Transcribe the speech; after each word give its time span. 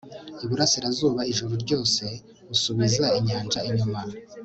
iburasirazuba 0.43 1.21
ijoro 1.31 1.53
ryose 1.63 2.03
usubiza 2.53 3.05
inyanja 3.19 3.59
inyuma 3.69 3.99